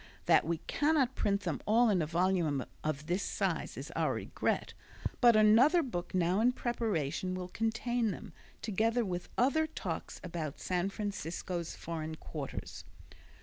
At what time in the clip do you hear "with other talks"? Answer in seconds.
9.05-10.19